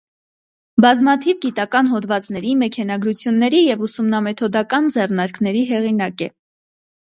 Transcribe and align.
Բազմաթիվ 0.85 1.37
գիտական 1.45 1.91
հոդվածների, 1.91 2.55
մենագրությունների 2.63 3.61
և 3.67 3.85
ուսումնամեթոդական 3.89 4.91
ձեռնարկների 4.99 5.65
հեղինակ 5.71 6.29
է։ 6.31 6.33